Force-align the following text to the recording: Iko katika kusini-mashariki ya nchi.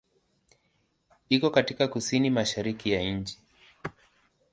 Iko 1.29 1.49
katika 1.49 1.87
kusini-mashariki 1.87 2.91
ya 2.91 3.01
nchi. 3.11 3.39